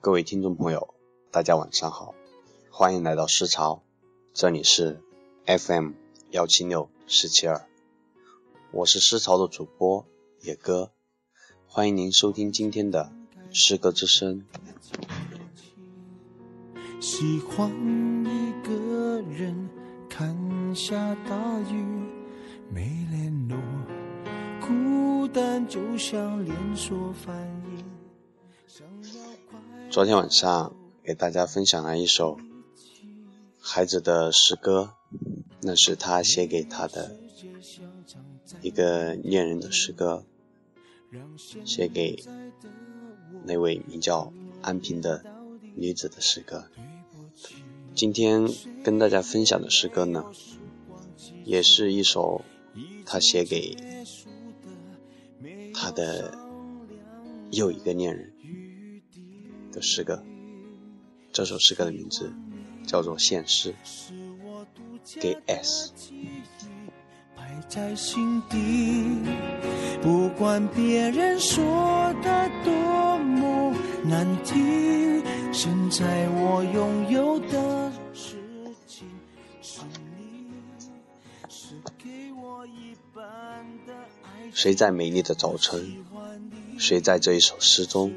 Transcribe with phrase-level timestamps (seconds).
[0.00, 0.94] 各位听众朋友，
[1.32, 2.14] 大家晚上好，
[2.70, 3.82] 欢迎来到诗潮，
[4.32, 5.00] 这里是
[5.44, 5.90] FM
[6.30, 7.66] 幺七六四七二，
[8.70, 10.06] 我是诗潮的主播
[10.40, 10.92] 野哥，
[11.66, 13.10] 欢迎您收听今天的
[13.50, 14.46] 诗歌之声。
[17.00, 17.68] 喜欢
[18.24, 19.68] 一个人
[20.08, 20.94] 看下
[21.28, 21.84] 大雨，
[22.70, 23.58] 没联络，
[24.60, 27.36] 孤单就像连锁反
[27.76, 27.84] 应。
[29.90, 32.38] 昨天晚上给大家分享了一首
[33.58, 34.92] 孩子的诗歌，
[35.62, 37.16] 那是他写给他的
[38.60, 40.22] 一个恋人的诗歌，
[41.64, 42.22] 写给
[43.44, 45.24] 那位名叫安平的
[45.74, 46.68] 女子的诗歌。
[47.94, 48.46] 今天
[48.84, 50.26] 跟大家分享的诗歌呢，
[51.44, 52.42] 也是一首
[53.06, 53.74] 他写给
[55.72, 56.47] 他的
[57.50, 58.32] 又一个恋人。
[59.70, 60.24] 的诗歌，
[61.30, 62.32] 这首诗歌的名字
[62.86, 63.74] 叫做《现诗》，
[65.20, 65.92] 给 S。
[70.00, 73.74] 不管别人说的多么
[74.04, 77.87] 难听，现在我拥有的
[84.52, 86.04] 谁在美丽的早晨？
[86.78, 88.12] 谁在这一首诗中？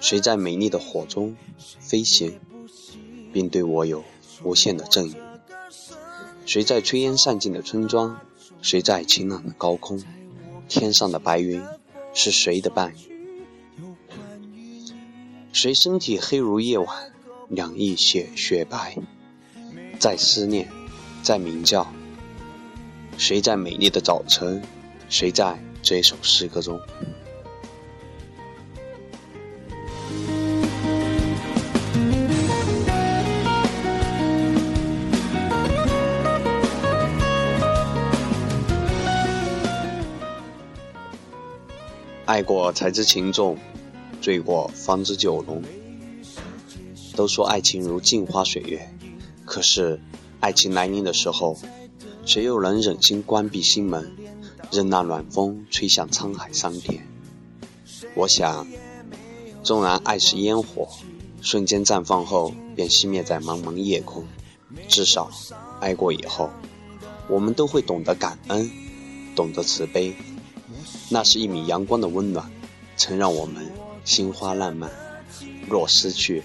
[0.00, 1.36] 谁在美丽的火中
[1.80, 2.38] 飞行，
[3.32, 4.04] 并对我有
[4.42, 5.14] 无限的赠予？
[6.46, 8.20] 谁在炊烟散尽的村庄？
[8.62, 10.02] 谁在晴朗的高空？
[10.68, 11.62] 天上的白云
[12.14, 12.96] 是谁的伴侣？
[15.52, 17.12] 谁身体黑如夜晚，
[17.48, 18.96] 两翼雪雪白？
[19.98, 20.70] 在思念，
[21.22, 21.86] 在鸣叫。
[23.18, 24.62] 谁在美丽的早晨？
[25.08, 26.78] 谁在这首诗歌中？
[42.26, 43.56] 爱过才知情重，
[44.20, 45.62] 醉过方知酒浓。
[47.16, 48.90] 都说爱情如镜花水月，
[49.46, 49.98] 可是
[50.40, 51.56] 爱情来临的时候，
[52.26, 54.16] 谁又能忍心关闭心门，
[54.72, 57.06] 任那暖风吹向沧海桑田？
[58.16, 58.66] 我想，
[59.62, 60.88] 纵然爱是烟火，
[61.40, 64.24] 瞬间绽放后便熄灭在茫茫夜空，
[64.88, 65.30] 至少
[65.78, 66.50] 爱过以后，
[67.28, 68.68] 我们都会懂得感恩，
[69.36, 70.16] 懂得慈悲。
[71.08, 72.50] 那是一米阳光的温暖，
[72.96, 73.70] 曾让我们
[74.04, 74.90] 心花烂漫。
[75.68, 76.42] 若失去，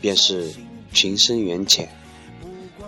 [0.00, 0.52] 便是
[0.92, 1.88] 情深缘浅。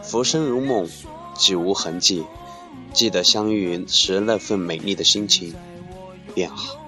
[0.03, 0.89] 浮生如梦，
[1.35, 2.25] 几无痕迹。
[2.93, 5.55] 记得相遇时那份美丽的心情，
[6.35, 6.79] 便好。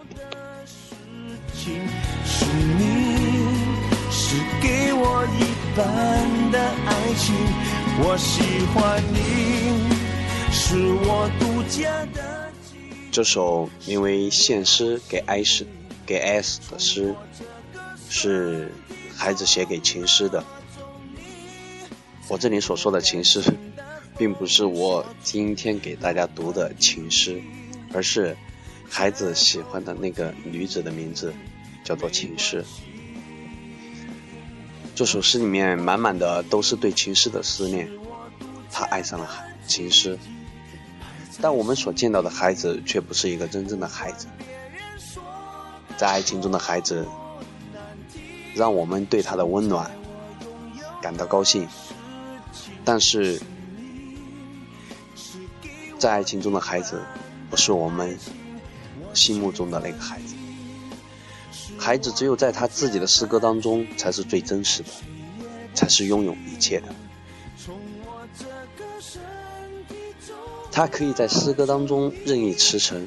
[1.56, 1.70] 是
[2.78, 2.84] 你
[4.10, 5.44] 是给我一
[5.74, 7.34] 半的爱情，
[8.02, 8.42] 我喜
[8.74, 9.16] 欢你，
[10.52, 12.52] 是我独家的。
[13.10, 15.66] 这首名为《献诗给 S
[16.04, 17.14] 给 S 的诗，
[18.10, 18.74] 是
[19.16, 20.44] 孩子写给情诗的。
[22.28, 23.42] 我这里所说的情诗，
[24.16, 27.42] 并不是我今天给大家读的情诗，
[27.92, 28.36] 而是
[28.88, 31.34] 孩子喜欢的那个女子的名字，
[31.82, 32.64] 叫做情诗。
[34.94, 37.90] 这首诗里面满满的都是对情诗的思念，
[38.70, 39.28] 他爱上了
[39.66, 40.16] 情诗。
[41.40, 44.28] 但我们所见到的孩子却不是一个真正的孩子，
[45.96, 47.04] 在爱情中的孩子，
[48.54, 49.90] 让我们对他的温暖
[51.02, 51.66] 感到高兴，
[52.84, 53.42] 但是，
[56.04, 57.00] 在爱情中的孩子，
[57.48, 58.18] 不是我们
[59.14, 60.34] 心目中的那个孩子。
[61.78, 64.90] 孩子只有在他自己的诗歌当中，才是最真实的，
[65.72, 66.94] 才是拥有一切的。
[70.70, 73.06] 他可以在诗歌当中任意驰骋，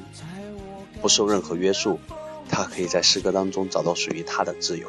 [0.99, 1.99] 不受任何约束。
[2.49, 4.87] 他可以在诗歌当中找到属于他的自由，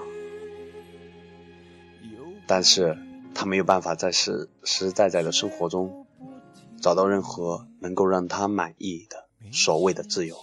[2.46, 2.96] 但是
[3.34, 6.06] 他没有办法在实实在在的生活中
[6.80, 10.36] 找到任何能够让他满意的所谓的自由。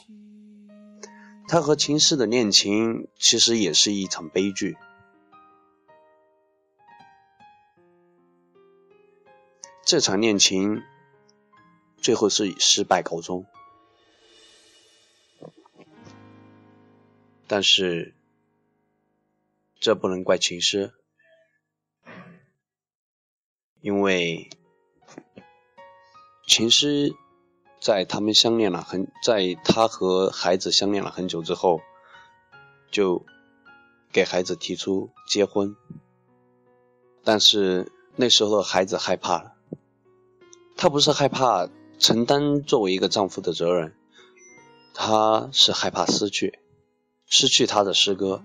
[1.47, 4.77] 他和秦氏的恋情其实也是一场悲剧。
[9.85, 10.83] 这场恋情。
[11.97, 13.47] 最后是以失败告终，
[17.47, 18.13] 但是
[19.79, 20.93] 这不能怪秦师，
[23.81, 24.51] 因为
[26.47, 27.13] 琴师
[27.81, 31.81] 在他们相恋了很，在他和孩子相恋了很久之后，
[32.92, 33.25] 就
[34.12, 35.75] 给孩子提出结婚，
[37.24, 39.53] 但是那时候的孩子害怕了。
[40.77, 43.95] 他不是害怕承担作为一个丈夫的责任，
[44.94, 46.59] 他是害怕失去，
[47.25, 48.44] 失去他的诗歌，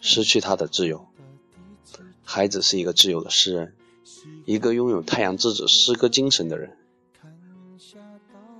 [0.00, 1.06] 失去他的自由。
[2.24, 3.76] 孩子是一个自由的诗人，
[4.46, 6.76] 一个拥有太阳之子诗歌精神的人，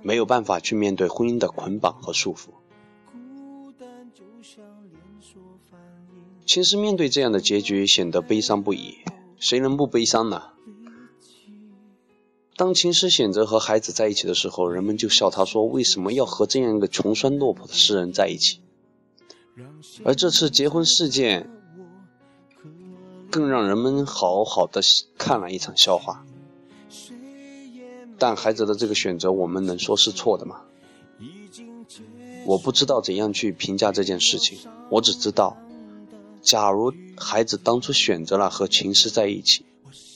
[0.01, 2.49] 没有办法去面对婚姻的捆绑和束缚。
[6.45, 8.99] 其实面对这样的结局，显得悲伤不已。
[9.37, 10.43] 谁能不悲伤呢？
[12.55, 18.61] 当秦诗选择和孩子在一起的时候，人们就笑他说：“为什么要和这样一个穷酸落魄的诗人在一起？”
[20.05, 21.49] 而这次结婚事件，
[23.29, 24.81] 更让人们好好的
[25.17, 26.25] 看了一场笑话。
[28.17, 30.61] 但孩子的这个选择，我们能说是错的吗？
[32.45, 34.57] 我不知道怎样去评价这件事情，
[34.89, 35.57] 我只知道，
[36.41, 39.65] 假如孩子当初选择了和秦诗在一起，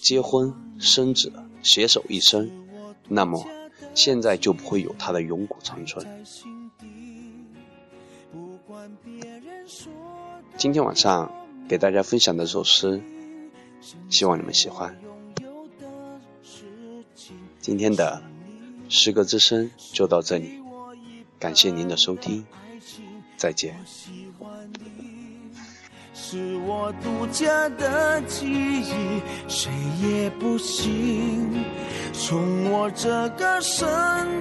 [0.01, 1.31] 结婚生子。
[1.63, 2.49] 携手一生，
[3.07, 3.45] 那么
[3.93, 6.03] 现在就不会有他的永古长春。
[10.57, 11.31] 今天晚上
[11.69, 12.99] 给大家分享的这首诗，
[14.09, 14.99] 希望你们喜欢。
[17.61, 18.19] 今天的
[18.89, 20.59] 诗歌之声就到这里，
[21.37, 22.43] 感谢您的收听，
[23.37, 23.75] 再见。
[26.11, 29.71] 是我独家的记忆，谁
[30.01, 31.63] 也不行
[32.13, 33.77] 从我这个身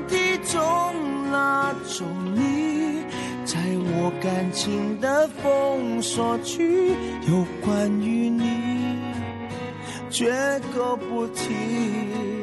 [0.08, 0.17] 体
[0.50, 3.05] 中拉走你，
[3.44, 3.61] 在
[3.93, 6.94] 我感情的封锁区，
[7.28, 8.99] 有关于你
[10.08, 12.40] 绝口不提。